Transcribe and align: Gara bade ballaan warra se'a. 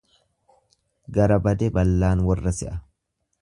Gara 1.17 1.37
bade 1.49 1.69
ballaan 1.77 2.25
warra 2.31 2.55
se'a. 2.63 2.75